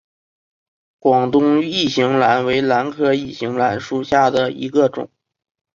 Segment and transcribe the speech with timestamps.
[0.97, 5.11] 广东异型兰为兰科异型兰属下的一个种。